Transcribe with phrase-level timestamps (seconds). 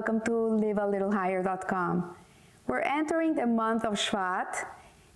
[0.00, 0.30] welcome to
[0.64, 2.14] livealittlehigher.com.
[2.66, 4.64] We're entering the month of Shvat,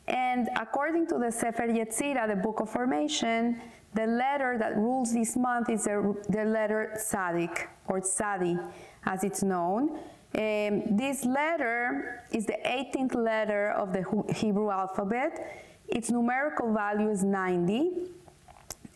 [0.07, 3.63] and according to the Sefer Yetzirah, the Book of Formation,
[3.95, 8.61] the letter that rules this month is the, the letter Tzadik, or Tzadi,
[9.07, 9.89] as it's known.
[10.37, 15.63] Um, this letter is the 18th letter of the Hebrew alphabet.
[15.89, 18.11] Its numerical value is 90.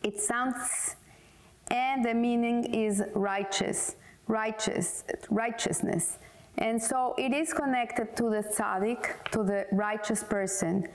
[0.02, 0.96] It sounds,
[1.70, 3.96] and the meaning is righteous
[4.28, 6.18] righteous, righteousness.
[6.58, 10.88] And so it is connected to the tzaddik, to the righteous person.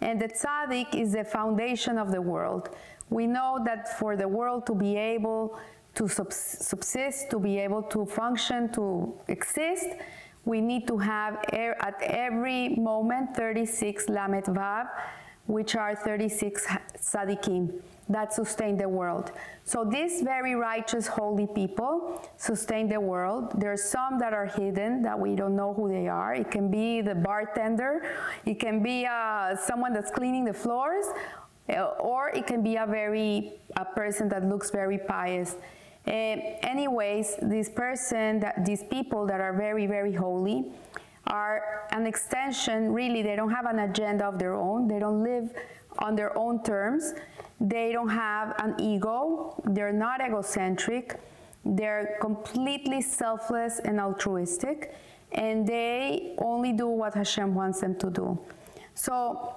[0.00, 2.70] And the tzaddik is the foundation of the world.
[3.10, 5.58] We know that for the world to be able
[5.94, 9.88] to subsist, to be able to function, to exist,
[10.44, 14.86] we need to have er, at every moment 36 lamed vav,
[15.50, 19.32] which are 36 tzaddikim that sustain the world.
[19.64, 23.52] So these very righteous, holy people sustain the world.
[23.60, 26.34] There are some that are hidden that we don't know who they are.
[26.34, 28.04] It can be the bartender,
[28.44, 31.06] it can be uh, someone that's cleaning the floors,
[31.68, 35.56] uh, or it can be a very a person that looks very pious.
[36.06, 36.10] Uh,
[36.62, 40.72] anyways, this person, that these people that are very, very holy,
[41.30, 42.92] are an extension.
[42.92, 44.86] Really, they don't have an agenda of their own.
[44.86, 45.50] They don't live
[45.98, 47.14] on their own terms.
[47.60, 51.20] They don't have an ego, they're not egocentric,
[51.62, 54.94] they're completely selfless and altruistic,
[55.32, 58.38] and they only do what Hashem wants them to do.
[58.94, 59.56] So,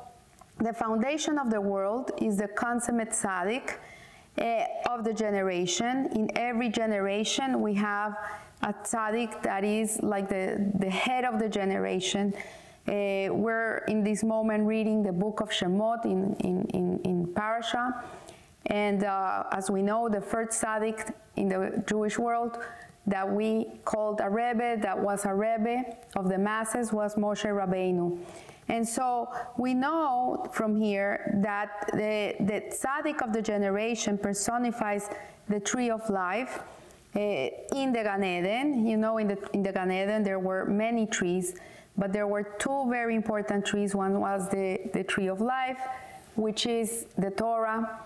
[0.60, 3.78] the foundation of the world is the consummate tzaddik
[4.38, 6.10] uh, of the generation.
[6.14, 8.18] In every generation, we have
[8.64, 12.34] a tzaddik that is like the, the head of the generation
[12.86, 18.04] uh, we're in this moment reading the book of Shemot in, in, in, in Parasha.
[18.66, 22.60] And uh, as we know, the first tzaddik in the Jewish world
[23.08, 28.18] that we called a Rebbe, that was a Rebbe of the masses, was Moshe Rabbeinu.
[28.68, 35.10] And so we know from here that the, the tzaddik of the generation personifies
[35.48, 36.60] the tree of life.
[37.16, 37.20] Uh,
[37.76, 41.06] in the Gan Eden, you know, in the, in the Gan Eden, there were many
[41.06, 41.56] trees
[41.98, 43.96] but there were two very important trees.
[43.96, 45.80] One was the, the tree of life,
[46.36, 48.00] which is the Torah,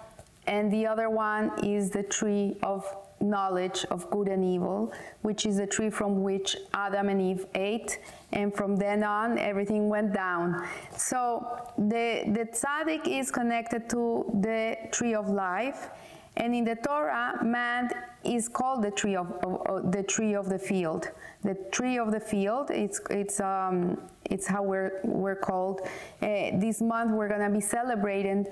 [0.45, 2.85] and the other one is the tree of
[3.19, 8.00] knowledge of good and evil, which is the tree from which Adam and Eve ate,
[8.31, 10.68] and from then on everything went down.
[10.95, 15.89] So the, the tzaddik is connected to the tree of life,
[16.37, 17.89] and in the Torah, man
[18.23, 21.09] is called the tree of, of, of, the tree of the field.
[21.43, 22.69] The tree of the field.
[22.69, 25.81] It's it's um, it's how we're we're called.
[26.21, 28.45] Uh, this month we're gonna be celebrating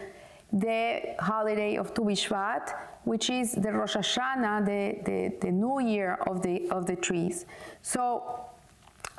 [0.52, 6.16] the holiday of Tu B'Shvat, which is the Rosh Hashanah, the, the, the new year
[6.26, 7.46] of the of the trees.
[7.84, 8.46] So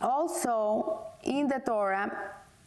[0.00, 2.10] also in the Torah,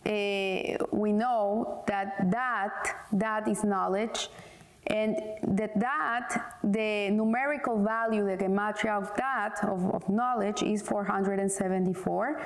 [0.06, 4.30] uh, we know that that that is knowledge
[4.90, 12.42] and that that, the numerical value, the gematria of that, of, of knowledge, is 474.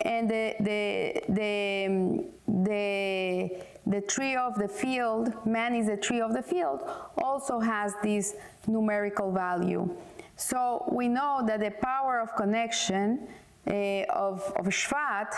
[0.00, 6.32] And the, the, the, the, the tree of the field, man is the tree of
[6.34, 6.82] the field,
[7.22, 8.34] also has this
[8.66, 9.88] numerical value.
[10.36, 13.28] So we know that the power of connection
[13.66, 15.34] uh, of, of Shvat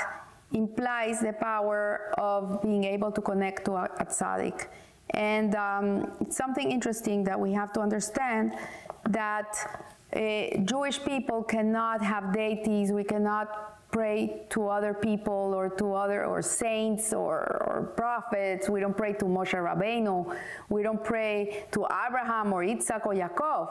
[0.52, 4.66] implies the power of being able to connect to a, a tzaddik.
[5.14, 8.54] And um, something interesting that we have to understand
[9.08, 9.56] that
[10.12, 12.92] uh, Jewish people cannot have deities.
[12.92, 18.68] We cannot pray to other people or to other or saints or, or prophets.
[18.68, 20.36] We don't pray to Moshe Rabbeinu.
[20.68, 23.68] We don't pray to Abraham or Isaac or Yaakov.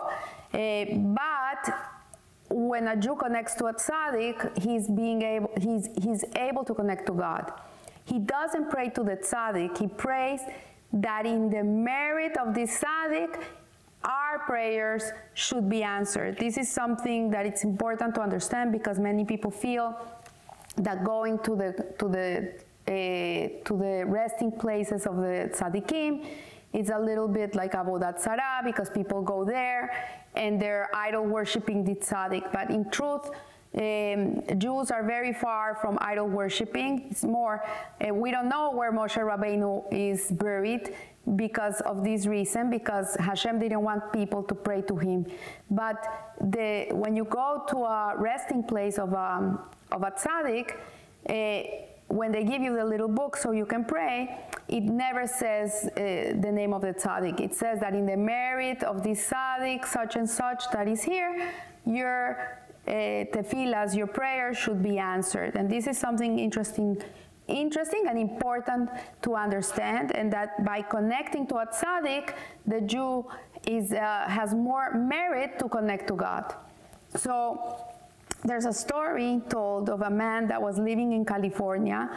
[0.53, 1.73] Uh, but
[2.49, 7.05] when a Jew connects to a tzaddik, he's being able he's he's able to connect
[7.07, 7.51] to God.
[8.05, 9.77] He doesn't pray to the tzaddik.
[9.77, 10.41] He prays
[10.93, 13.43] that in the merit of this tzaddik,
[14.03, 16.37] our prayers should be answered.
[16.37, 19.95] This is something that it's important to understand because many people feel
[20.77, 22.53] that going to the to the
[22.87, 26.25] uh, to the resting places of the tzaddikim
[26.71, 29.91] is a little bit like avodat zarah because people go there
[30.35, 32.51] and they're idol worshiping the tzaddik.
[32.53, 33.29] But in truth,
[33.77, 37.07] um, Jews are very far from idol worshiping.
[37.11, 37.63] It's more,
[38.01, 40.95] uh, we don't know where Moshe Rabbeinu is buried
[41.35, 45.27] because of this reason, because Hashem didn't want people to pray to him.
[45.69, 46.03] But
[46.41, 49.59] the, when you go to a resting place of a, um,
[49.91, 50.75] of a tzaddik,
[51.29, 55.85] uh, when they give you the little book so you can pray, it never says
[55.85, 55.99] uh,
[56.41, 57.39] the name of the tzaddik.
[57.39, 61.51] It says that in the merit of this tzaddik, such and such that is here,
[61.85, 62.58] you're
[62.89, 65.55] tefillas, your prayers should be answered.
[65.55, 67.01] And this is something interesting
[67.49, 68.89] interesting and important
[69.23, 72.33] to understand, and that by connecting to a tzaddik,
[72.65, 73.25] the Jew
[73.67, 76.53] is, uh, has more merit to connect to God.
[77.15, 77.87] So
[78.43, 82.09] there's a story told of a man that was living in California,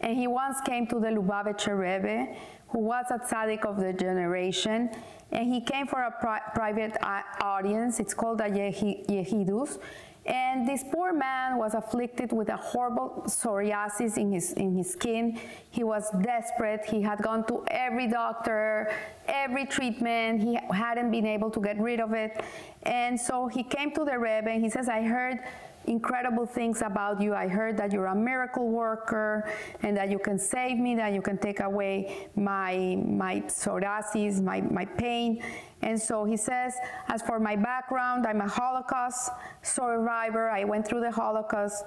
[0.00, 2.34] and he once came to the Lubavitcher Rebbe,
[2.68, 4.90] who was a tzaddik of the generation,
[5.30, 8.00] and he came for a pri private uh, audience.
[8.00, 9.78] It's called a Yehidus,
[10.24, 15.38] and this poor man was afflicted with a horrible psoriasis in his, in his skin.
[15.70, 16.84] He was desperate.
[16.84, 18.92] He had gone to every doctor,
[19.26, 20.40] every treatment.
[20.40, 22.40] He hadn't been able to get rid of it.
[22.84, 25.40] And so he came to the Rebbe and he says, I heard
[25.86, 27.34] incredible things about you.
[27.34, 29.50] I heard that you're a miracle worker
[29.82, 34.60] and that you can save me, that you can take away my, my psoriasis, my,
[34.60, 35.42] my pain.
[35.82, 36.74] And so he says,
[37.08, 39.30] as for my background, I'm a Holocaust
[39.62, 40.48] survivor.
[40.48, 41.84] I went through the Holocaust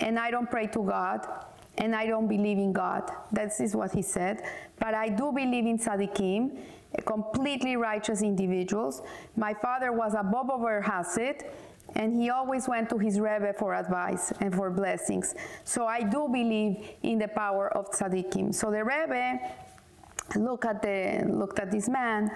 [0.00, 1.26] and I don't pray to God
[1.78, 3.10] and I don't believe in God.
[3.32, 4.42] That is what he said.
[4.78, 6.58] But I do believe in tzaddikim,
[7.04, 9.02] completely righteous individuals.
[9.36, 11.42] My father was a Bobover Hasid
[11.94, 15.34] and he always went to his Rebbe for advice and for blessings.
[15.64, 18.54] So I do believe in the power of tzaddikim.
[18.54, 19.38] So the Rebbe
[20.36, 22.30] looked at, the, looked at this man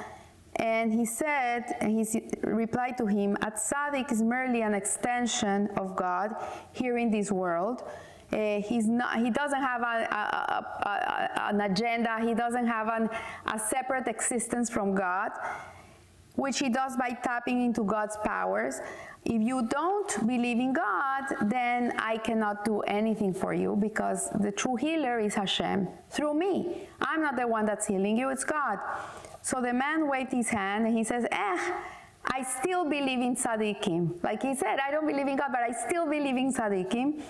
[0.56, 5.96] and he said, and he replied to him, a tzaddik is merely an extension of
[5.96, 6.34] God
[6.72, 7.84] here in this world.
[8.32, 13.08] Uh, he's not, he doesn't have a, a, a, an agenda, he doesn't have an,
[13.46, 15.30] a separate existence from God,
[16.36, 18.80] which he does by tapping into God's powers.
[19.24, 24.50] If you don't believe in God, then I cannot do anything for you because the
[24.50, 26.88] true healer is Hashem through me.
[27.00, 28.78] I'm not the one that's healing you, it's God.
[29.40, 31.72] So the man waved his hand and he says, Eh,
[32.24, 34.22] I still believe in tzaddikim.
[34.24, 37.22] Like he said, I don't believe in God, but I still believe in tzaddikim.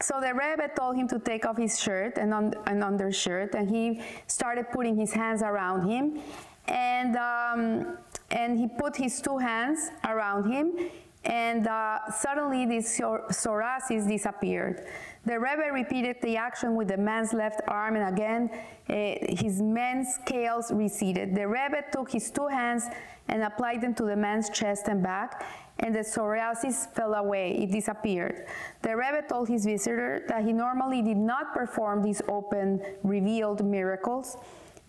[0.00, 3.70] So the Rebbe told him to take off his shirt and, un- and undershirt, and
[3.70, 6.20] he started putting his hands around him.
[6.68, 7.98] And, um,
[8.30, 10.90] and he put his two hands around him
[11.26, 14.86] and uh, suddenly this psoriasis disappeared.
[15.24, 18.48] The Rebbe repeated the action with the man's left arm, and again,
[18.88, 21.34] uh, his man's scales receded.
[21.34, 22.84] The Rebbe took his two hands
[23.26, 25.44] and applied them to the man's chest and back,
[25.80, 27.58] and the psoriasis fell away.
[27.58, 28.46] It disappeared.
[28.82, 34.36] The Rebbe told his visitor that he normally did not perform these open, revealed miracles.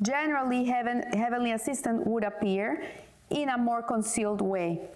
[0.04, 2.86] Generally, heaven, heavenly assistant would appear
[3.32, 4.88] in a more concealed way.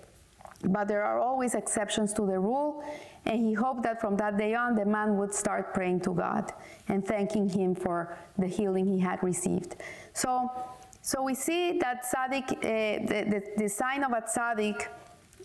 [0.63, 2.83] But there are always exceptions to the rule,
[3.25, 6.51] and he hoped that from that day on, the man would start praying to God
[6.87, 9.75] and thanking him for the healing he had received.
[10.13, 10.49] So,
[11.01, 14.87] so we see that tzaddik, uh, the, the, the sign of a tzaddik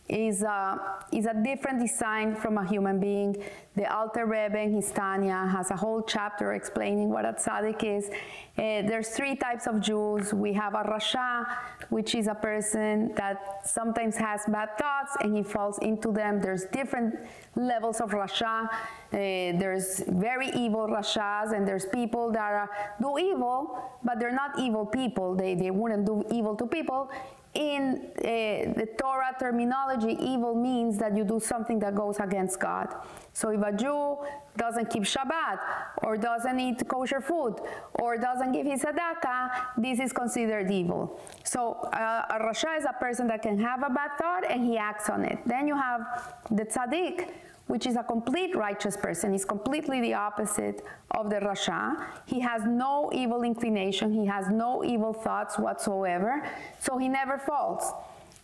[0.08, 0.80] is a,
[1.12, 3.36] is a different design from a human being.
[3.74, 8.08] The Alter Rebbe his Tanya has a whole chapter explaining what a tzaddik is.
[8.08, 10.32] Uh, there's three types of Jews.
[10.32, 11.44] We have a Rasha,
[11.90, 16.40] which is a person that sometimes has bad thoughts and he falls into them.
[16.40, 17.16] There's different
[17.54, 18.64] levels of Rasha.
[18.66, 18.70] Uh,
[19.12, 22.70] there's very evil Rashas, and there's people that are,
[23.00, 25.34] do evil, but they're not evil people.
[25.34, 27.10] They, they wouldn't do evil to people
[27.56, 32.94] in uh, the Torah terminology, evil means that you do something that goes against God.
[33.32, 34.18] So if a Jew
[34.56, 35.58] doesn't keep Shabbat,
[36.02, 37.56] or doesn't eat kosher food,
[37.94, 41.20] or doesn't give his tzedakah, this is considered evil.
[41.44, 44.76] So uh, a rasha is a person that can have a bad thought and he
[44.76, 45.38] acts on it.
[45.46, 47.30] Then you have the tzaddik,
[47.66, 49.32] which is a complete righteous person.
[49.32, 52.04] He's completely the opposite of the Rasha.
[52.26, 57.92] He has no evil inclination, he has no evil thoughts whatsoever, so he never falls.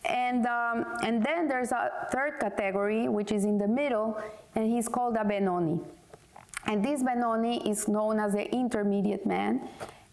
[0.04, 4.20] And, um, and then there's a third category, which is in the middle,
[4.56, 5.78] and he's called a Benoni.
[6.66, 9.68] And this Benoni is known as the intermediate man.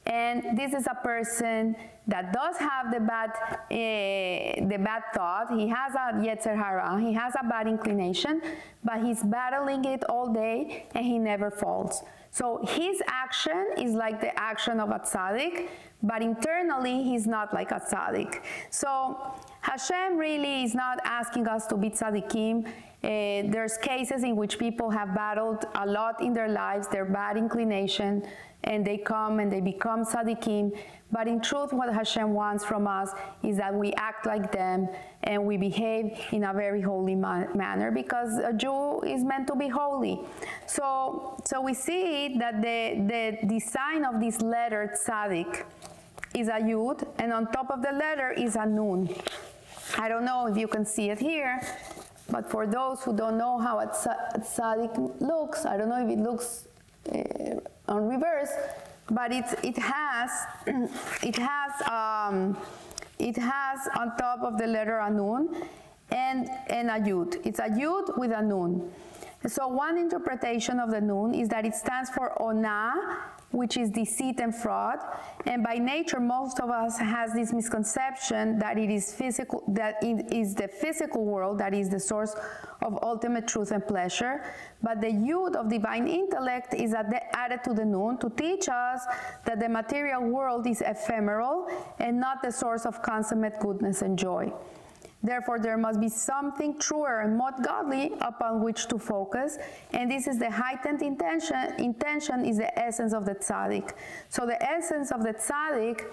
[0.10, 1.76] And this is a person
[2.08, 5.54] that does have the bad, uh, the bad thought.
[5.54, 7.00] He has a yetzer hara.
[7.00, 8.42] He has a bad inclination,
[8.84, 12.02] but he's battling it all day and he never falls.
[12.32, 15.70] So his action is like the action of a tzaddik,
[16.02, 18.42] but internally he's not like a tzaddik.
[18.72, 19.18] So
[19.62, 22.68] Hashem really is not asking us to be tzaddikim.
[23.02, 27.38] Uh, there's cases in which people have battled a lot in their lives, their bad
[27.38, 28.28] inclination,
[28.64, 30.78] and they come and they become tzaddikim.
[31.12, 33.12] But in truth, what Hashem wants from us
[33.42, 34.88] is that we act like them
[35.24, 39.68] and we behave in a very holy manner because a Jew is meant to be
[39.68, 40.20] holy.
[40.68, 45.64] So, so we see that the, the design of this letter tzaddik
[46.36, 49.10] is a yud, and on top of the letter is a nun.
[49.98, 51.60] I don't know if you can see it here,
[52.32, 56.20] But for those who don't know how a tzaddik looks, I don't know if it
[56.20, 56.68] looks
[57.12, 58.52] uh, on reverse,
[59.10, 60.30] but it, it has,
[61.24, 62.58] it has, um,
[63.18, 65.64] it has on top of the letter a nun
[66.12, 67.46] and, and a yud.
[67.46, 68.90] It's a yud with a nun.
[69.48, 72.94] So one interpretation of the nun is that it stands for ona,
[73.52, 75.00] which is deceit and fraud.
[75.46, 80.32] And by nature, most of us has this misconception that it is physical, that it
[80.32, 82.36] is the physical world that is the source
[82.82, 84.44] of ultimate truth and pleasure.
[84.82, 89.06] But the yud of divine intellect is added to the nun to teach us
[89.46, 91.68] that the material world is ephemeral
[92.00, 94.52] and not the source of consummate goodness and joy.
[95.22, 99.58] Therefore, there must be something truer and more godly upon which to focus,
[99.92, 101.74] and this is the heightened intention.
[101.78, 103.92] Intention is the essence of the tzaddik.
[104.30, 106.06] So, the essence of the tzaddik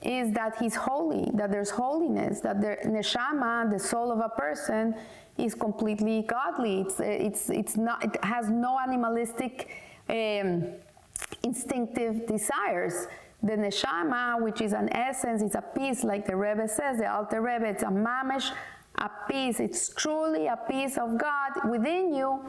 [0.00, 4.94] is that he's holy, that there's holiness, that the neshama, the soul of a person,
[5.36, 6.82] is completely godly.
[6.82, 9.70] It's, it's, it's not, it has no animalistic,
[10.08, 10.66] um,
[11.42, 13.08] instinctive desires.
[13.44, 17.42] The neshama, which is an essence, is a piece, like the Rebbe says, the Alter
[17.42, 18.50] Rebbe, it's a mamish,
[18.96, 19.60] a piece.
[19.60, 22.40] It's truly a piece of God within you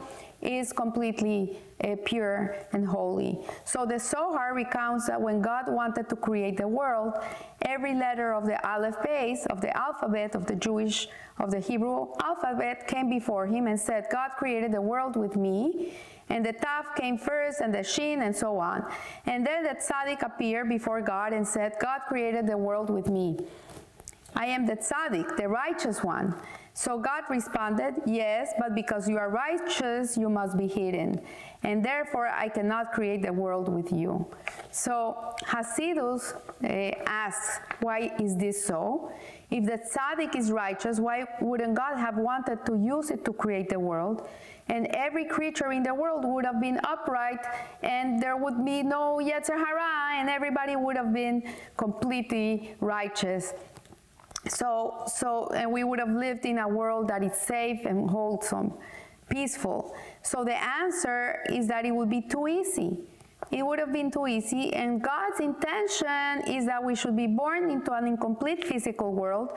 [0.46, 3.38] is completely uh, pure and holy.
[3.64, 7.14] So the Zohar recounts that when God wanted to create the world,
[7.62, 12.08] every letter of the Aleph Beis of the alphabet of the Jewish of the Hebrew
[12.22, 15.92] alphabet came before him and said, God created the world with me
[16.28, 18.84] and the Taf came first, and the Shin, and so on.
[19.26, 23.38] And then the Tzaddik appeared before God and said, God created the world with me.
[24.36, 26.34] I am the Tzaddik, the righteous one.
[26.74, 31.22] So God responded, Yes, but because you are righteous, you must be hidden.
[31.62, 34.26] And therefore, I cannot create the world with you.
[34.70, 39.10] So Hasidus uh, asks, Why is this so?
[39.50, 43.70] If the Tzaddik is righteous, why wouldn't God have wanted to use it to create
[43.70, 44.28] the world?
[44.68, 47.38] and every creature in the world would have been upright,
[47.82, 51.42] and there would be no Yetzer Hara, and everybody would have been
[51.76, 53.54] completely righteous.
[54.48, 58.72] So, so, and we would have lived in a world that is safe and wholesome,
[59.28, 59.94] peaceful.
[60.22, 62.98] So the answer is that it would be too easy.
[63.50, 67.70] It would have been too easy, and God's intention is that we should be born
[67.70, 69.50] into an incomplete physical world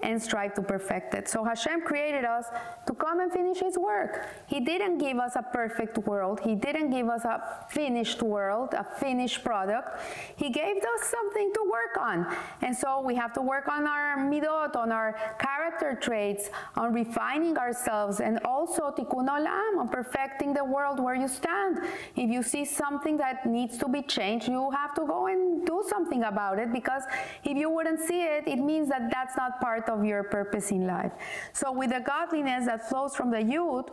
[0.00, 1.28] and strive to perfect it.
[1.28, 2.46] So Hashem created us
[2.86, 4.28] to come and finish His work.
[4.46, 6.40] He didn't give us a perfect world.
[6.40, 10.00] He didn't give us a finished world, a finished product.
[10.36, 12.26] He gave us something to work on.
[12.62, 17.56] And so we have to work on our midot, on our character traits, on refining
[17.56, 21.78] ourselves, and also tikkun olam, on perfecting the world where you stand.
[22.14, 25.82] If you see something that needs to be changed, you have to go and do
[25.88, 27.02] something about it because
[27.44, 30.86] if you wouldn't see it, it means that that's not part of your purpose in
[30.86, 31.12] life.
[31.52, 33.88] So, with the godliness that flows from the yud,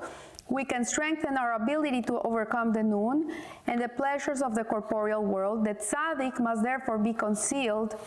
[0.50, 3.32] we can strengthen our ability to overcome the nun
[3.68, 5.66] and the pleasures of the corporeal world.
[5.66, 8.00] The tzaddik must therefore be concealed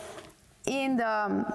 [0.65, 1.45] in the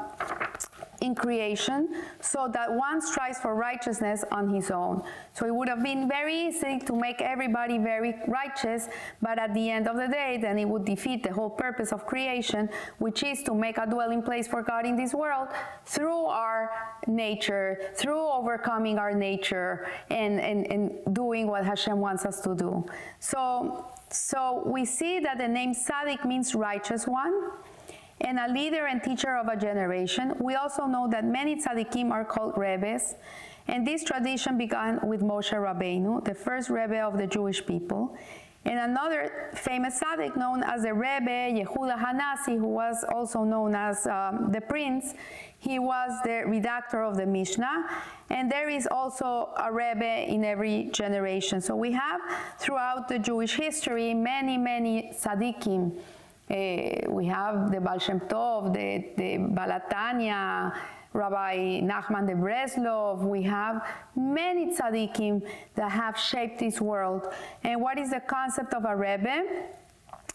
[1.02, 1.88] in creation
[2.20, 5.02] so that one strives for righteousness on his own.
[5.34, 8.88] So it would have been very easy to make everybody very righteous,
[9.20, 12.06] but at the end of the day, then it would defeat the whole purpose of
[12.06, 15.48] creation, which is to make a dwelling place for God in this world
[15.84, 16.70] through our
[17.08, 22.86] nature, through overcoming our nature and, and, and doing what Hashem wants us to do.
[23.18, 27.50] So, so we see that the name Tzaddik means righteous one
[28.20, 30.34] and a leader and teacher of a generation.
[30.38, 33.14] We also know that many tzaddikim are called rebbes,
[33.68, 38.16] and this tradition began with Moshe Rabbeinu, the first rebbe of the Jewish people.
[38.64, 44.06] And another famous tzaddik known as the Rebbe Yehuda Hanasi, who was also known as
[44.06, 45.14] um, the Prince,
[45.58, 47.88] he was the redactor of the Mishnah,
[48.30, 51.60] and there is also a Rebbe in every generation.
[51.60, 52.20] So we have
[52.58, 55.98] throughout the Jewish history many, many tzaddikim
[56.52, 59.80] uh, we have the Baal Shem Tov, the, the Baal
[61.14, 63.22] Rabbi Nachman de Breslov.
[63.22, 65.42] We have many tzaddikim
[65.74, 67.32] that have shaped this world.
[67.64, 69.44] And what is the concept of a Rebbe?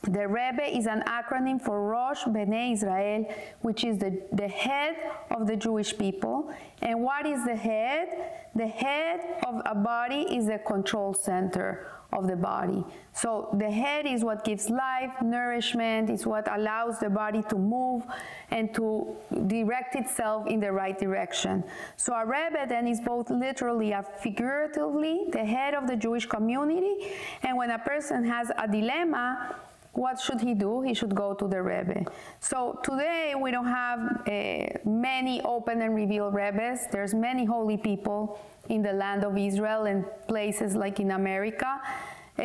[0.04, 3.26] The Rebbe is an acronym for Rosh Bnei Israel,
[3.62, 4.96] which is the, the head
[5.32, 6.54] of the Jewish people.
[6.82, 8.08] And what is the head?
[8.56, 12.84] The head of a body is the control center of the body.
[13.12, 18.04] So the head is what gives life, nourishment, is what allows the body to move
[18.50, 19.16] and to
[19.48, 21.64] direct itself in the right direction.
[21.98, 27.12] So a Rebbe then is both literally and figuratively the head of the Jewish community.
[27.44, 29.56] And when a person has a dilemma,
[29.98, 30.82] what should he do?
[30.84, 32.06] He should go to the Rebbe.
[32.40, 34.32] So today we don't have uh,
[34.86, 36.86] many open and revealed Rebbes.
[36.92, 38.40] There's many holy people
[38.70, 41.82] in the land of Israel and places like in America.
[42.38, 42.44] Uh,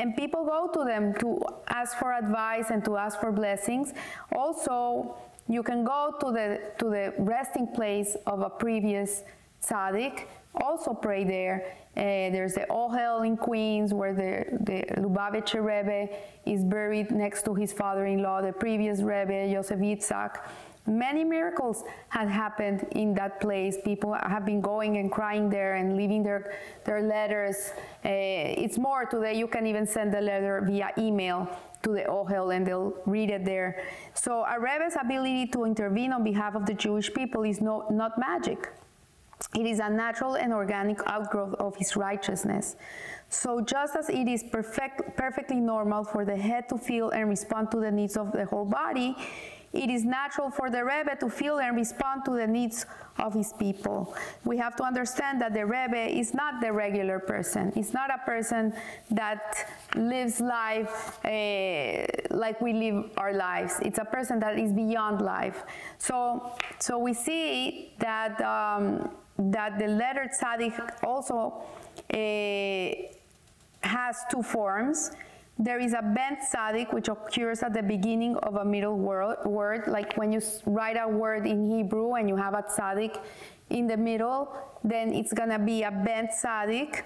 [0.00, 3.92] and people go to them to ask for advice and to ask for blessings.
[4.34, 5.14] Also,
[5.48, 9.22] you can go to the to the resting place of a previous
[9.64, 10.26] tzaddik
[10.60, 11.76] also pray there.
[11.94, 16.08] Uh, there's the Ohel in Queens where the, the Lubavitcher Rebbe
[16.46, 20.38] is buried next to his father-in-law, the previous Rebbe, Yosef Yitzhak.
[20.86, 23.76] Many miracles had happened in that place.
[23.84, 27.72] People have been going and crying there and leaving their, their letters.
[28.04, 31.46] Uh, it's more today, you can even send a letter via email
[31.82, 33.84] to the Ohel and they'll read it there.
[34.14, 38.18] So a Rebbe's ability to intervene on behalf of the Jewish people is no, not
[38.18, 38.72] magic.
[39.54, 42.76] It is a natural and organic outgrowth of his righteousness.
[43.28, 47.70] So just as it is perfect, perfectly normal for the head to feel and respond
[47.72, 49.16] to the needs of the whole body,
[49.72, 52.84] it is natural for the Rebbe to feel and respond to the needs
[53.18, 54.14] of his people.
[54.44, 57.72] We have to understand that the Rebbe is not the regular person.
[57.74, 58.74] It's not a person
[59.10, 62.04] that lives life uh,
[62.36, 63.76] like we live our lives.
[63.80, 65.64] It's a person that is beyond life.
[65.98, 68.40] So, so we see that.
[68.42, 71.62] Um, that the letter tzaddik also
[72.12, 75.12] uh, has two forms.
[75.58, 80.16] There is a bent tzaddik, which occurs at the beginning of a middle word, like
[80.16, 83.18] when you write a word in Hebrew and you have a tzaddik
[83.70, 87.02] in the middle, then it's gonna be a bent tzaddik.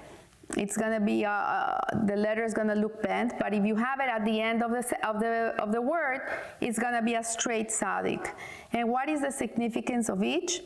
[0.56, 3.98] It's gonna be a, a, the letter is gonna look bent, but if you have
[3.98, 6.20] it at the end of the of the of the word,
[6.60, 8.30] it's gonna be a straight tzaddik.
[8.72, 10.62] And what is the significance of each?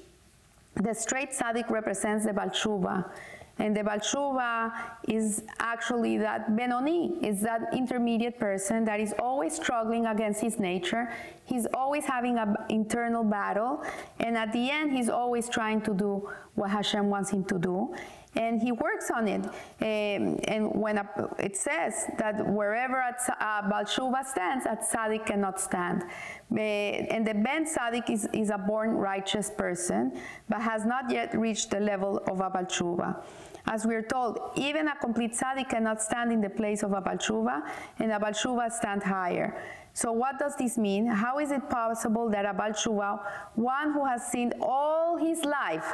[0.75, 3.11] The straight tzaddik represents the Balshuva.
[3.59, 4.73] And the Balshuva
[5.07, 11.13] is actually that Benoni, is that intermediate person that is always struggling against his nature.
[11.45, 13.85] He's always having an internal battle.
[14.19, 17.95] And at the end, he's always trying to do what Hashem wants him to do
[18.37, 19.45] and he works on it.
[19.45, 26.05] Um, and when a, it says that wherever a, a stands, a tzaddik cannot stand.
[26.53, 30.17] Uh, and the bent tzaddik is, is a born righteous person,
[30.49, 33.23] but has not yet reached the level of a Balshuva.
[33.67, 37.63] As we're told, even a complete tzaddik cannot stand in the place of a Balshuva,
[37.99, 39.61] and a Balshuva stand higher.
[39.93, 41.07] So what does this mean?
[41.07, 43.21] How is it possible that a Balshuva,
[43.57, 45.93] one who has sinned all his life,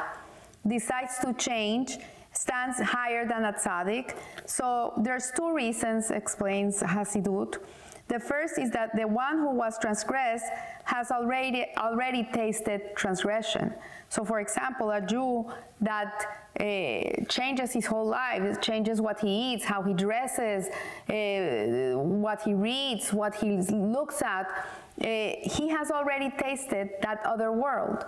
[0.67, 1.97] decides to change
[2.33, 4.15] stands higher than a tzaddik.
[4.45, 7.57] So there's two reasons, explains Hasidut.
[8.07, 10.45] The first is that the one who was transgressed
[10.85, 13.73] has already already tasted transgression.
[14.07, 15.51] So, for example, a Jew
[15.81, 16.13] that
[16.57, 16.63] uh,
[17.27, 23.11] changes his whole life, changes what he eats, how he dresses, uh, what he reads,
[23.11, 25.05] what he looks at, uh,
[25.43, 28.05] he has already tasted that other world.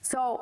[0.00, 0.40] So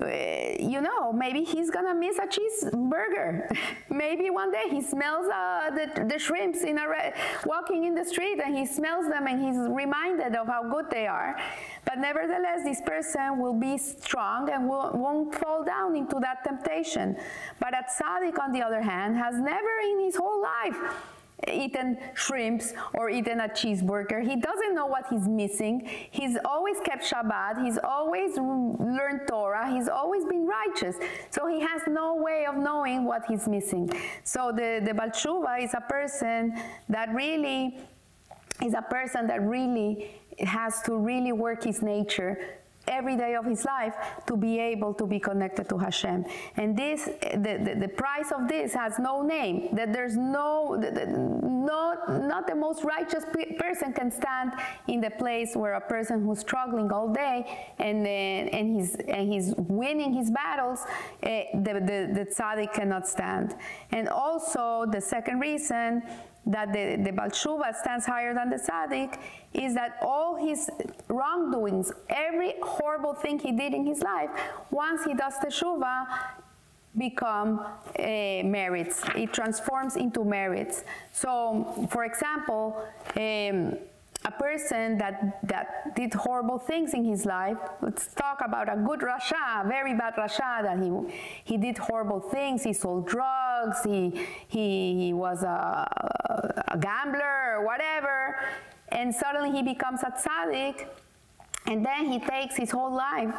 [0.00, 3.54] you know, maybe he's gonna miss a cheeseburger.
[3.90, 7.12] maybe one day he smells uh, the, the shrimps in a re-
[7.44, 11.06] walking in the street and he smells them and he's reminded of how good they
[11.06, 11.38] are.
[11.84, 17.16] But nevertheless, this person will be strong and will, won't fall down into that temptation.
[17.58, 20.76] But a tzaddik, on the other hand, has never in his whole life
[21.48, 24.22] eaten shrimps or eaten a cheeseburger.
[24.22, 25.88] He doesn't know what he's missing.
[26.10, 27.64] He's always kept Shabbat.
[27.64, 29.72] He's always learned Torah.
[29.72, 30.96] He's always been righteous.
[31.30, 33.90] So he has no way of knowing what he's missing.
[34.24, 37.78] So the, the Balshuva is a person that really
[38.62, 42.38] is a person that really has to really work his nature
[42.90, 43.94] every day of his life
[44.26, 46.26] to be able to be connected to Hashem.
[46.56, 49.74] And this, the, the, the price of this has no name.
[49.74, 53.24] That there's no, the, the, not, not the most righteous
[53.58, 54.52] person can stand
[54.88, 59.32] in the place where a person who's struggling all day and uh, and he's and
[59.32, 60.80] he's winning his battles,
[61.22, 63.54] uh, the, the the tzaddik cannot stand.
[63.92, 66.02] And also the second reason
[66.46, 69.18] that the, the Balshuva stands higher than the Tzaddik
[69.52, 70.70] is that all his
[71.08, 74.30] wrongdoings, every horrible thing he did in his life,
[74.70, 76.06] once he does the Shuva,
[76.96, 78.02] become uh,
[78.44, 79.02] merits.
[79.14, 80.84] It transforms into merits.
[81.12, 82.84] So, for example,
[83.16, 83.76] um,
[84.24, 89.00] a person that, that did horrible things in his life, let's talk about a good
[89.00, 90.90] Rasha, a very bad Rasha, that he,
[91.44, 98.36] he did horrible things, he sold drugs, he, he, he was a, a gambler, whatever,
[98.88, 100.86] and suddenly he becomes a tzaddik,
[101.66, 103.34] and then he takes his whole life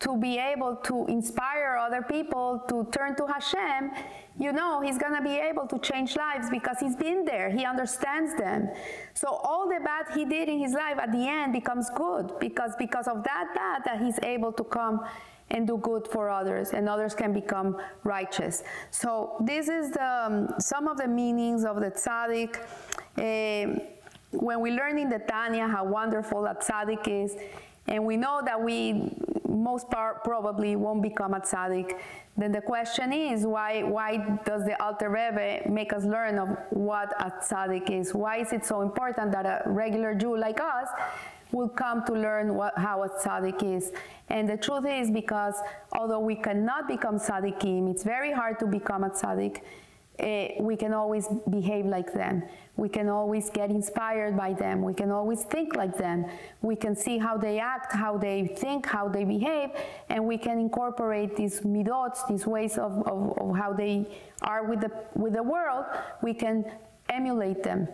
[0.00, 3.90] to be able to inspire other people to turn to Hashem,
[4.38, 8.34] you know he's gonna be able to change lives because he's been there, he understands
[8.36, 8.70] them.
[9.14, 12.72] So all the bad he did in his life at the end becomes good because
[12.78, 15.00] because of that bad that he's able to come
[15.50, 18.62] and do good for others and others can become righteous.
[18.90, 22.58] So this is the, um, some of the meanings of the tzaddik.
[23.16, 23.80] Uh,
[24.30, 27.36] when we learn in the Tanya how wonderful a tzaddik is,
[27.86, 29.10] and we know that we
[29.48, 31.98] most part probably won't become a tzaddik,
[32.36, 37.12] then the question is why why does the Alter Rebbe make us learn of what
[37.20, 38.14] a tzaddik is?
[38.14, 40.88] Why is it so important that a regular Jew like us
[41.50, 43.92] will come to learn what, how a tzaddik is?
[44.28, 45.54] And the truth is because
[45.98, 49.62] although we cannot become tzaddikim, it's very hard to become a tzaddik.
[50.20, 52.42] Uh, we can always behave like them.
[52.76, 54.82] We can always get inspired by them.
[54.82, 56.26] We can always think like them.
[56.62, 59.70] We can see how they act, how they think, how they behave,
[60.08, 64.06] and we can incorporate these midots, these ways of, of, of how they
[64.42, 65.86] are with the, with the world.
[66.22, 66.64] We can
[67.08, 67.88] emulate them.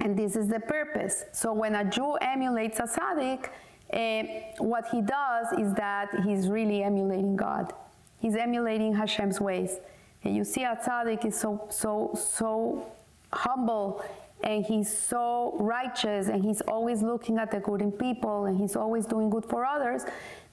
[0.00, 1.24] And this is the purpose.
[1.32, 3.48] So when a Jew emulates a tzaddik,
[3.92, 7.72] uh, what he does is that he's really emulating God.
[8.18, 9.78] He's emulating Hashem's ways.
[10.24, 12.90] And you see a tzaddik is so, so, so
[13.32, 14.02] humble
[14.42, 18.76] and he's so righteous and he's always looking at the good in people and he's
[18.76, 20.04] always doing good for others,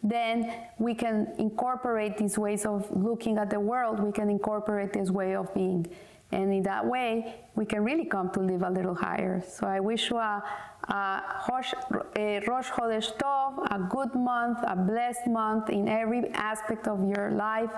[0.02, 5.10] then we can incorporate these ways of looking at the world, we can incorporate this
[5.10, 5.86] way of being.
[6.32, 9.44] And in that way, we can really come to live a little higher.
[9.46, 10.42] So I wish you a,
[10.88, 17.32] a Rosh Chodesh Tov, a good month, a blessed month in every aspect of your
[17.32, 17.70] life,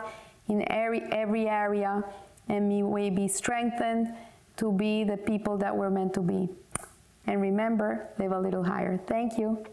[0.48, 2.04] in every, every area,
[2.50, 4.14] and may we be strengthened
[4.58, 6.50] to be the people that we're meant to be.
[7.26, 9.00] And remember, live a little higher.
[9.08, 9.66] Thank you.